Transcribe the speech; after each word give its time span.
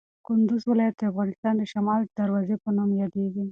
کندوز 0.25 0.63
ولایت 0.67 0.95
د 0.97 1.01
افغانستان 1.11 1.53
د 1.57 1.63
شمال 1.73 2.01
د 2.05 2.09
دروازې 2.19 2.55
په 2.63 2.69
نوم 2.77 2.89
یادیږي. 3.01 3.43